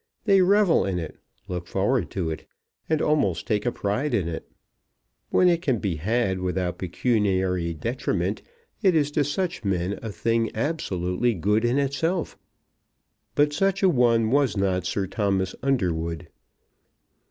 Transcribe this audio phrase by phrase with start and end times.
[0.25, 2.47] They revel in it, look forward to it,
[2.89, 4.49] and almost take a pride in it.
[5.29, 8.41] When it can be had without pecuniary detriment,
[8.81, 12.35] it is to such men a thing absolutely good in itself.
[13.35, 16.29] But such a one was not Sir Thomas Underwood.